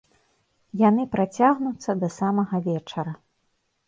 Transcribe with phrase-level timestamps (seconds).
[0.89, 3.13] Яны працягнуцца да самага вечара.